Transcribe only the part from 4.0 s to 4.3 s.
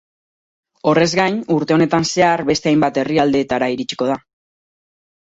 da.